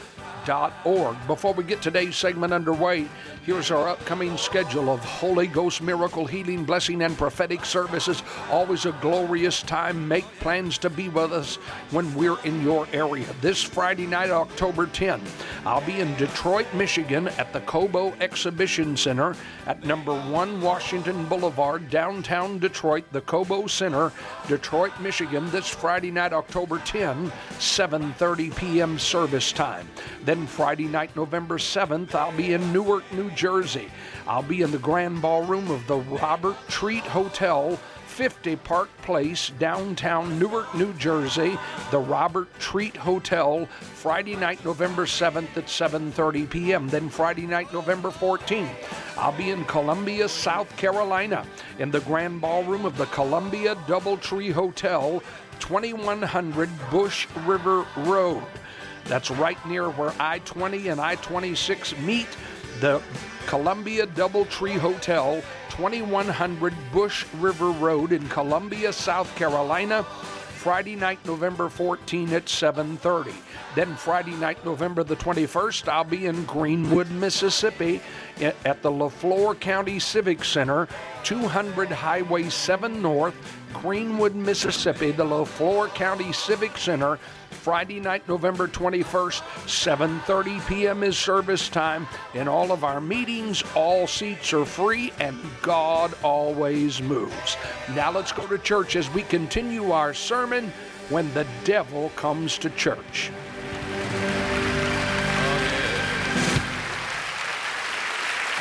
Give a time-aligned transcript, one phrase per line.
[1.28, 3.06] before we get today's segment underway,
[3.46, 8.24] here's our upcoming schedule of Holy Ghost miracle healing, blessing, and prophetic services.
[8.50, 10.08] Always a glorious time.
[10.08, 11.54] Make plans to be with us
[11.92, 13.26] when we're in your area.
[13.40, 15.20] This Friday night, October 10,
[15.64, 19.36] I'll be in Detroit, Michigan at the Cobo Exhibition Center
[19.66, 24.10] at number 1 Washington Boulevard, downtown Detroit, the Cobo Center,
[24.48, 28.98] Detroit, Michigan, this Friday night, October 10, 7:30 p.m.
[28.98, 29.88] service time.
[30.24, 33.88] Then Friday night, November 7th, I'll be in Newark, New Jersey.
[34.26, 40.38] I'll be in the Grand Ballroom of the Robert Treat Hotel 50 Park Place, downtown
[40.38, 41.58] Newark, New Jersey,
[41.90, 46.88] the Robert Treat Hotel, Friday night, November 7th at 7:30 p.m.
[46.88, 48.74] Then Friday night, November 14th,
[49.16, 51.46] I'll be in Columbia, South Carolina,
[51.78, 55.22] in the Grand Ballroom of the Columbia Doubletree Hotel,
[55.60, 58.42] 2100 Bush River Road.
[59.04, 62.28] That's right near where I 20 and I 26 meet.
[62.80, 63.02] The
[63.46, 70.04] Columbia Doubletree Hotel, 2100 Bush River Road in Columbia, South Carolina.
[70.60, 73.32] Friday night, November 14 at 7:30.
[73.74, 78.02] Then Friday night, November the 21st, I'll be in Greenwood, Mississippi
[78.42, 80.86] at the LeFlore County Civic Center,
[81.24, 83.34] 200 Highway 7 North,
[83.72, 87.18] Greenwood, Mississippi, the LeFlore County Civic Center.
[87.50, 91.02] Friday night, November 21st, 7:30 p.m.
[91.02, 92.06] is service time.
[92.32, 97.58] In all of our meetings, all seats are free and God always moves.
[97.94, 100.72] Now let's go to church as we continue our sermon
[101.10, 103.30] when the devil comes to church.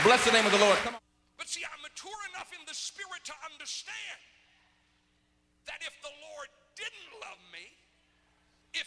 [0.04, 0.78] Bless the name of the Lord.
[0.80, 1.02] Come on.
[1.38, 4.20] But see, I'm mature enough in the spirit to understand
[5.68, 7.68] that if the Lord didn't love me,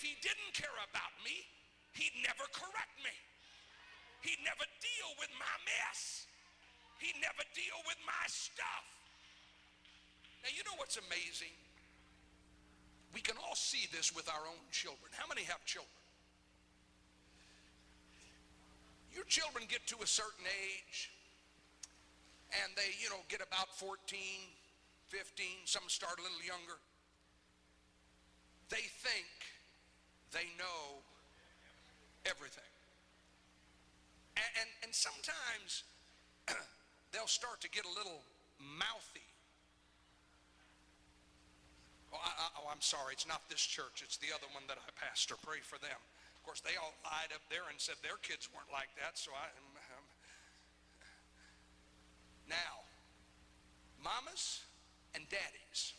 [0.02, 1.46] he didn't care about me,
[1.94, 3.14] he'd never correct me.
[4.22, 6.26] He'd never deal with my mess.
[7.02, 8.86] He'd never deal with my stuff.
[10.42, 11.54] Now, you know what's amazing?
[13.14, 15.10] We can all see this with our own children.
[15.14, 15.91] How many have children?
[19.14, 21.12] Your children get to a certain age
[22.64, 23.98] and they, you know, get about 14,
[25.08, 26.78] 15, some start a little younger.
[28.70, 29.28] They think
[30.32, 31.04] they know
[32.25, 32.72] everything.
[34.37, 35.84] And, and, and sometimes
[37.12, 38.25] they'll start to get a little
[38.59, 39.28] mouthy.
[42.12, 44.88] Oh, I, oh, I'm sorry, it's not this church, it's the other one that I
[44.97, 45.37] pastor.
[45.41, 45.97] Pray for them.
[46.37, 49.31] Of course, they all lied up there and said their kids weren't like that, so
[49.32, 49.48] I.
[49.48, 50.04] Um,
[52.50, 52.84] now,
[54.03, 54.60] mamas
[55.15, 55.94] and daddies,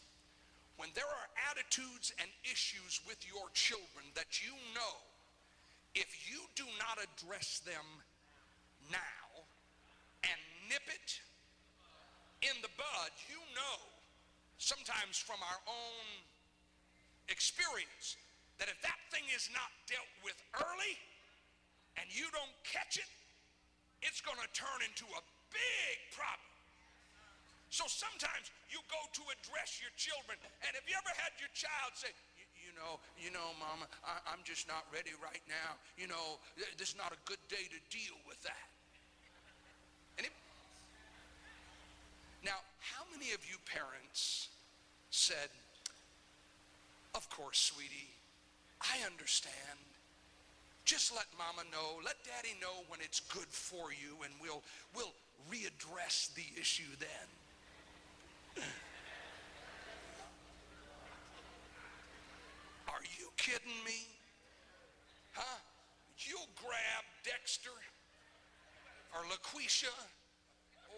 [0.78, 4.96] when there are attitudes and issues with your children that you know,
[5.94, 7.86] if you do not address them
[8.90, 9.26] now
[10.26, 10.40] and
[10.70, 11.22] nip it
[12.42, 13.78] in the bud, you know,
[14.58, 16.06] sometimes from our own
[17.30, 18.18] experience,
[18.58, 20.98] that if that thing is not dealt with early
[22.02, 23.10] and you don't catch it,
[24.02, 25.22] it's going to turn into a
[25.54, 26.53] big problem.
[27.74, 31.98] So sometimes you go to address your children, and have you ever had your child
[31.98, 32.14] say,
[32.62, 35.82] you know, you know, Mama, I, am just not ready right now.
[35.98, 36.38] You know,
[36.78, 38.70] this is not a good day to deal with that.
[42.46, 44.54] Now, how many of you parents
[45.10, 45.50] said,
[47.16, 48.14] "Of course, sweetie,
[48.82, 49.80] I understand.
[50.86, 54.62] Just let mama know, let daddy know when it's good for you, and we'll,
[54.94, 55.16] we'll
[55.50, 57.30] readdress the issue then.
[62.88, 64.08] Are you kidding me?
[65.34, 65.60] Huh?
[66.20, 67.70] You'll grab Dexter
[69.14, 69.94] or LaQuisha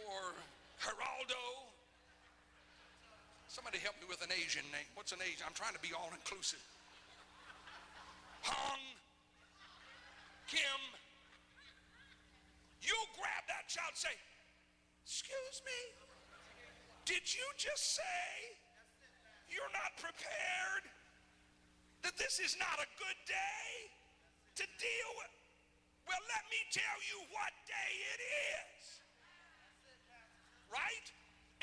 [0.07, 0.36] or
[0.81, 1.72] Geraldo.
[3.48, 4.88] Somebody help me with an Asian name.
[4.96, 5.48] What's an Asian?
[5.48, 6.60] I'm trying to be all inclusive.
[8.44, 8.84] Hong,
[10.46, 10.81] Kim,
[12.81, 14.13] you grab that child say,
[15.02, 16.05] excuse me,
[17.06, 18.25] Did you just say
[19.46, 20.90] you're not prepared?
[22.02, 23.69] That this is not a good day
[24.62, 25.34] to deal with?
[26.10, 29.02] Well, let me tell you what day it is.
[30.69, 31.07] Right?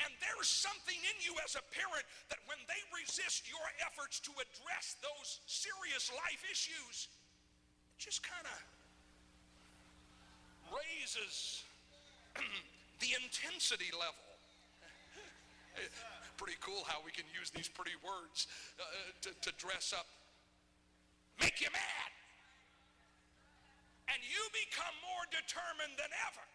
[0.03, 4.31] And there's something in you as a parent that when they resist your efforts to
[4.35, 8.59] address those serious life issues, it just kind of
[10.71, 11.63] raises
[13.03, 14.22] the intensity level.
[16.37, 18.47] Pretty cool how we can use these pretty words
[18.79, 18.83] uh,
[19.21, 20.07] to, to dress up.
[21.39, 22.09] Make you mad.
[24.11, 26.45] And you become more determined than ever.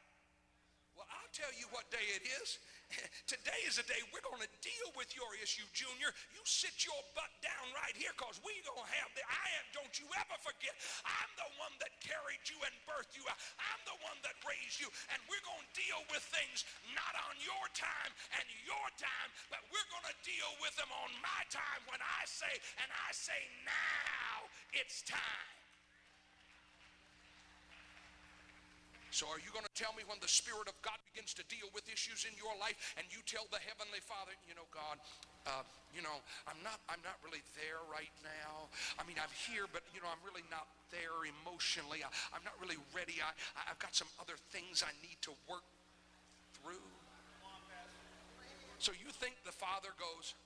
[0.95, 2.59] Well, I'll tell you what day it is.
[3.33, 6.09] Today is a day we're going to deal with your issue, Junior.
[6.33, 9.65] You sit your butt down right here because we going to have the, I am,
[9.77, 10.73] don't you ever forget,
[11.05, 13.25] I'm the one that carried you and birthed you.
[13.29, 14.89] I'm the one that raised you.
[15.13, 16.65] And we're going to deal with things
[16.97, 21.11] not on your time and your time, but we're going to deal with them on
[21.21, 25.68] my time when I say, and I say now it's time.
[29.19, 31.67] So, are you going to tell me when the Spirit of God begins to deal
[31.75, 34.95] with issues in your life, and you tell the Heavenly Father, you know, God,
[35.43, 38.71] uh, you know, I'm not, I'm not really there right now.
[38.95, 42.07] I mean, I'm here, but you know, I'm really not there emotionally.
[42.07, 43.19] I, am not really ready.
[43.19, 43.35] I,
[43.67, 45.67] I've got some other things I need to work
[46.63, 46.87] through.
[48.79, 50.39] So you think the Father goes,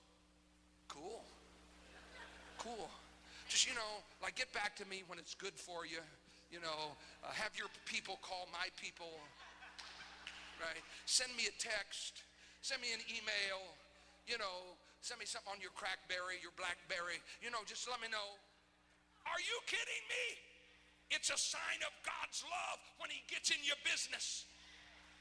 [0.89, 1.21] cool,
[2.57, 2.89] cool.
[3.45, 6.01] Just you know, like get back to me when it's good for you
[6.53, 6.93] you know,
[7.25, 9.09] uh, have your people call my people,
[10.61, 10.85] right?
[11.09, 12.21] Send me a text,
[12.61, 13.73] send me an email,
[14.29, 18.07] you know, send me something on your Crackberry, your Blackberry, you know, just let me
[18.13, 18.37] know.
[19.25, 20.25] Are you kidding me?
[21.09, 24.45] It's a sign of God's love when He gets in your business.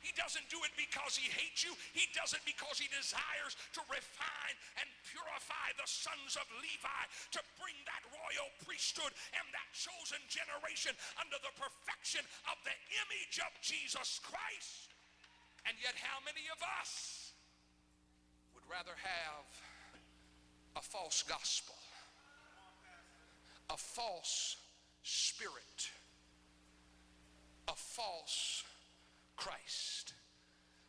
[0.04, 1.70] He doesn't do it because he hates you.
[1.94, 4.56] He does it because he desires to refine
[5.82, 7.02] the sons of Levi
[7.34, 13.42] to bring that royal priesthood and that chosen generation under the perfection of the image
[13.42, 14.94] of Jesus Christ.
[15.66, 17.34] And yet, how many of us
[18.54, 19.46] would rather have
[20.78, 21.74] a false gospel,
[23.70, 24.56] a false
[25.02, 25.90] spirit,
[27.68, 28.64] a false
[29.36, 30.14] Christ.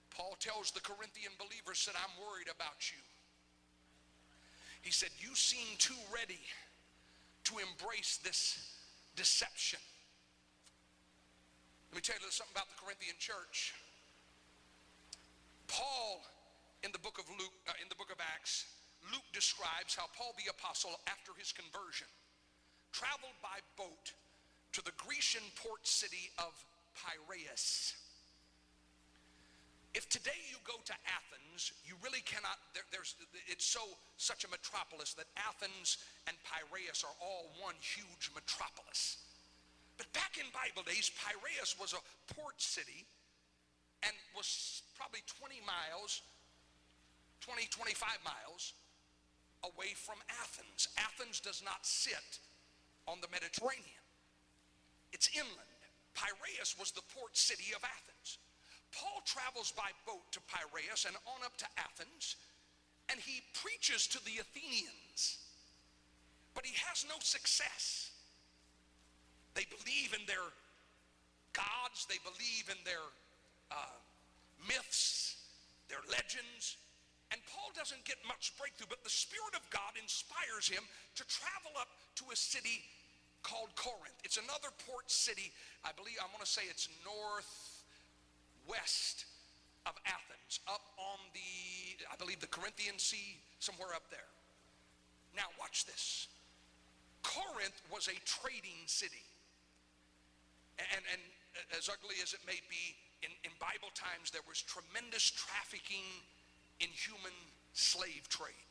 [0.09, 3.01] Paul tells the Corinthian believers that I'm worried about you.
[4.83, 6.43] He said, You seem too ready
[7.45, 8.59] to embrace this
[9.15, 9.79] deception.
[11.91, 13.73] Let me tell you something about the Corinthian church.
[15.67, 16.21] Paul,
[16.83, 18.67] in the book of Luke, uh, in the book of Acts,
[19.11, 22.07] Luke describes how Paul the apostle, after his conversion,
[22.91, 24.11] traveled by boat
[24.73, 26.51] to the Grecian port city of
[26.99, 27.95] Piraeus.
[30.13, 33.17] Today you go to Athens, you really cannot, there, there's,
[33.49, 33.81] it's so,
[34.21, 35.97] such a metropolis that Athens
[36.29, 39.25] and Piraeus are all one huge metropolis.
[39.97, 42.01] But back in Bible days, Piraeus was a
[42.37, 43.09] port city
[44.05, 46.21] and was probably 20 miles,
[47.41, 48.77] 20, 25 miles
[49.65, 50.93] away from Athens.
[50.93, 52.37] Athens does not sit
[53.09, 54.05] on the Mediterranean.
[55.09, 55.81] It's inland.
[56.13, 58.37] Piraeus was the port city of Athens.
[58.93, 62.37] Paul travels by boat to Piraeus and on up to Athens,
[63.09, 65.41] and he preaches to the Athenians.
[66.53, 68.11] But he has no success.
[69.55, 70.45] They believe in their
[71.53, 73.05] gods, they believe in their
[73.73, 73.97] uh,
[74.69, 75.37] myths,
[75.89, 76.77] their legends.
[77.33, 80.85] And Paul doesn't get much breakthrough, but the Spirit of God inspires him
[81.17, 81.89] to travel up
[82.21, 82.85] to a city
[83.41, 84.21] called Corinth.
[84.23, 85.49] It's another port city.
[85.81, 87.82] I believe, I want to say it's north
[88.67, 89.25] west
[89.85, 94.31] of Athens, up on the, I believe, the Corinthian Sea, somewhere up there.
[95.35, 96.27] Now, watch this.
[97.23, 99.25] Corinth was a trading city.
[100.79, 101.21] And, and
[101.77, 106.07] as ugly as it may be, in, in Bible times, there was tremendous trafficking
[106.79, 107.35] in human
[107.73, 108.67] slave trade.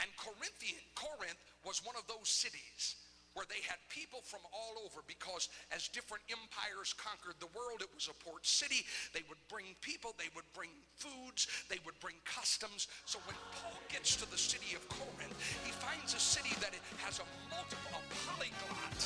[0.00, 2.96] And Corinthian, Corinth was one of those cities
[3.36, 7.92] where they had people from all over because as different empires conquered the world, it
[7.92, 8.80] was a port city.
[9.12, 12.88] They would bring people, they would bring foods, they would bring customs.
[13.04, 15.36] So when Paul gets to the city of Corinth,
[15.68, 16.72] he finds a city that
[17.04, 19.00] has a multiple, a polyglot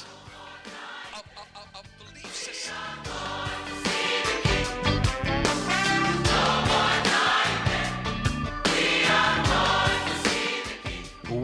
[1.19, 3.70] of, of, of belief systems.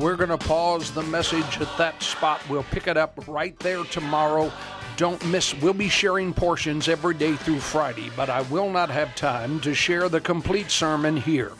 [0.06, 2.40] We're going to pause the message at that spot.
[2.48, 4.52] We'll pick it up right there tomorrow.
[4.96, 9.16] Don't miss, we'll be sharing portions every day through Friday, but I will not have
[9.16, 11.50] time to share the complete sermon here.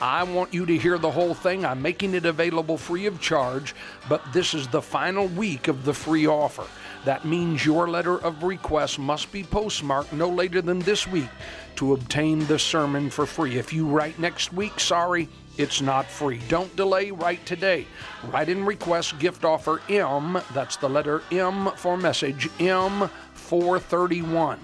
[0.00, 1.64] I want you to hear the whole thing.
[1.64, 3.74] I'm making it available free of charge,
[4.08, 6.68] but this is the final week of the free offer.
[7.06, 11.28] That means your letter of request must be postmarked no later than this week
[11.74, 13.58] to obtain the sermon for free.
[13.58, 16.40] If you write next week, sorry, it's not free.
[16.48, 17.86] Don't delay, write today.
[18.28, 24.58] Write in request gift offer M, that's the letter M for message, M431.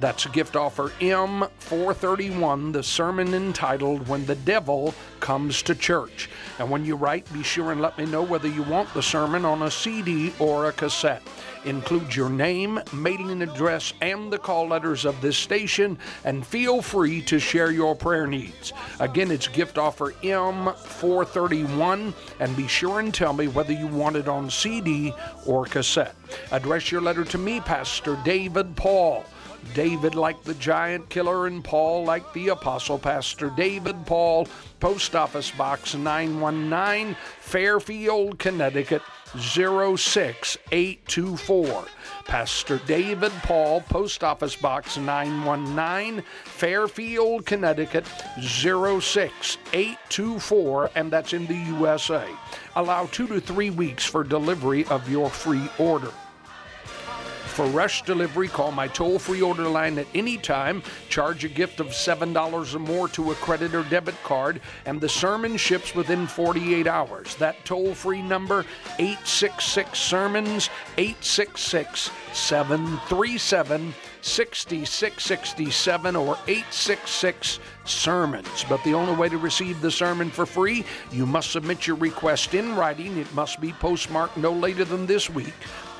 [0.00, 6.28] That's gift offer M431, the sermon entitled When the Devil Comes to Church.
[6.58, 9.44] And when you write, be sure and let me know whether you want the sermon
[9.44, 11.22] on a CD or a cassette.
[11.64, 17.22] Include your name, mailing address, and the call letters of this station, and feel free
[17.22, 18.72] to share your prayer needs.
[18.98, 24.26] Again, it's gift offer M431, and be sure and tell me whether you want it
[24.26, 25.14] on CD
[25.46, 26.16] or cassette.
[26.50, 29.24] Address your letter to me, Pastor David Paul.
[29.74, 32.98] David like the giant killer and Paul like the apostle.
[32.98, 34.48] Pastor David Paul,
[34.80, 39.02] Post Office Box 919, Fairfield, Connecticut
[39.36, 41.84] 06824.
[42.24, 48.06] Pastor David Paul, Post Office Box 919, Fairfield, Connecticut
[48.40, 52.28] 06824, and that's in the USA.
[52.76, 56.12] Allow two to three weeks for delivery of your free order.
[57.52, 60.82] For rush delivery, call my toll free order line at any time.
[61.10, 65.08] Charge a gift of $7 or more to a credit or debit card, and the
[65.08, 67.36] sermon ships within 48 hours.
[67.36, 68.64] That toll free number,
[68.98, 78.64] 866 Sermons, 866 737 6667 or 866 sermons.
[78.66, 82.54] But the only way to receive the sermon for free, you must submit your request
[82.54, 83.18] in writing.
[83.18, 85.52] It must be postmarked no later than this week.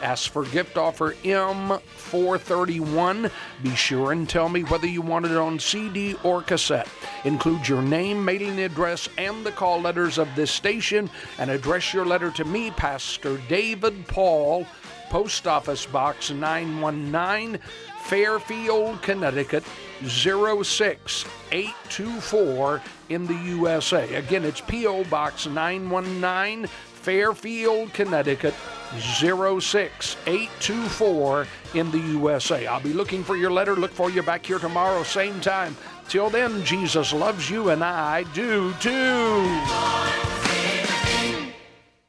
[0.03, 3.31] Ask for gift offer M431.
[3.63, 6.89] Be sure and tell me whether you want it on CD or cassette.
[7.25, 12.05] Include your name, mailing address, and the call letters of this station, and address your
[12.05, 14.67] letter to me, Pastor David Paul,
[15.09, 17.61] Post Office Box 919,
[18.03, 19.63] Fairfield, Connecticut
[20.05, 24.13] 06824 in the USA.
[24.15, 25.05] Again, it's P.O.
[25.05, 28.55] Box 919, Fairfield, Connecticut
[28.99, 32.67] 06824 in the USA.
[32.67, 33.75] I'll be looking for your letter.
[33.75, 35.77] Look for you back here tomorrow, same time.
[36.09, 39.61] Till then, Jesus loves you, and I do too.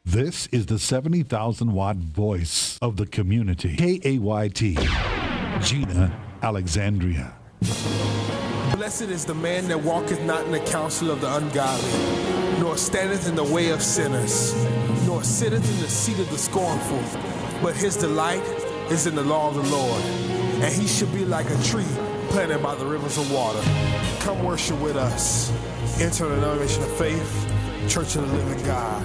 [0.05, 3.75] This is the 70,000 watt voice of the community.
[3.75, 4.77] KAYT.
[5.61, 6.11] Jena
[6.43, 7.33] Alexandria.
[8.75, 13.27] Blessed is the man that walketh not in the counsel of the ungodly, nor standeth
[13.27, 14.53] in the way of sinners,
[15.13, 16.99] nor sitteth in the seat of the scornful.
[17.61, 18.41] But his delight
[18.89, 20.01] is in the law of the Lord,
[20.63, 21.85] and he shall be like a tree
[22.29, 23.61] planted by the rivers of water.
[24.21, 25.51] Come worship with us.
[26.01, 27.53] Enter the denomination of faith,
[27.87, 29.03] Church of the Living God,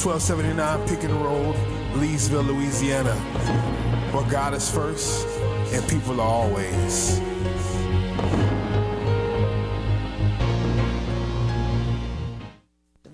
[0.00, 1.54] 1279 Pickens Road,
[2.00, 3.14] Leesville, Louisiana,
[4.12, 5.28] where God is first
[5.74, 7.20] and people are always.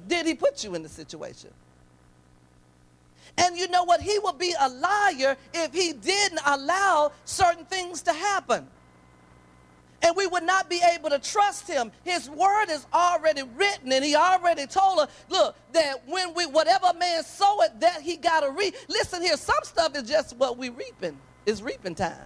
[0.06, 1.50] Did he put you in the situation?
[3.38, 4.00] And you know what?
[4.00, 8.66] He would be a liar if he didn't allow certain things to happen.
[10.02, 11.90] And we would not be able to trust him.
[12.04, 16.92] His word is already written, and he already told us, look, that when we, whatever
[16.98, 18.74] man sow it, that he got to reap.
[18.88, 21.18] Listen here, some stuff is just what we reaping.
[21.46, 22.16] It's reaping time.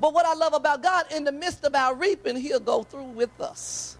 [0.00, 3.10] But what I love about God, in the midst of our reaping, he'll go through
[3.10, 3.98] with us.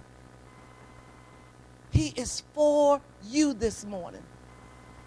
[1.90, 4.22] He is for you this morning.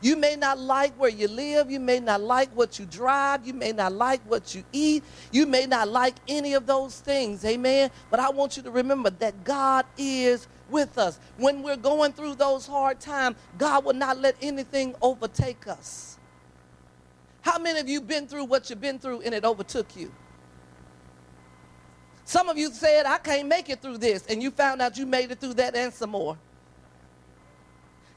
[0.02, 1.72] You may not like where you live.
[1.72, 3.46] You may not like what you drive.
[3.46, 5.04] You may not like what you eat.
[5.32, 7.46] You may not like any of those things.
[7.46, 7.92] Amen.
[8.10, 11.20] But I want you to remember that God is with us.
[11.38, 16.18] When we're going through those hard times, God will not let anything overtake us.
[17.42, 20.12] How many of you been through what you've been through and it overtook you?
[22.26, 25.06] Some of you said, I can't make it through this, and you found out you
[25.06, 26.38] made it through that and some more.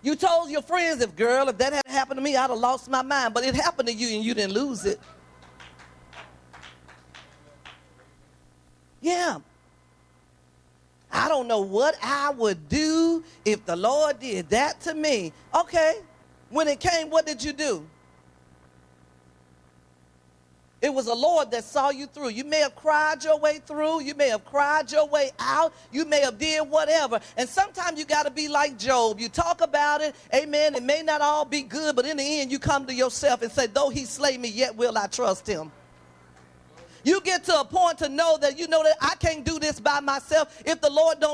[0.05, 2.91] You told your friends, if girl, if that had happened to me, I'd have lost
[2.91, 3.33] my mind.
[3.33, 5.01] But it happened to you and you didn't lose it.
[9.01, 9.39] Yeah.
[11.11, 15.33] I don't know what I would do if the Lord did that to me.
[15.55, 15.95] Okay.
[16.51, 17.87] When it came, what did you do?
[20.85, 22.29] It was the Lord that saw you through.
[22.29, 24.03] You may have cried your way through.
[24.03, 25.73] You may have cried your way out.
[25.91, 27.21] You may have did whatever.
[27.39, 29.19] And sometimes you got to be like Job.
[29.19, 30.15] You talk about it.
[30.35, 30.75] Amen.
[30.75, 33.51] It may not all be good, but in the end, you come to yourself and
[33.51, 35.73] say, though he slay me, yet will I trust him.
[37.03, 39.81] You get to a point to know that you know that I can't do this
[39.81, 40.63] by myself.
[40.67, 41.33] If the Lord don't do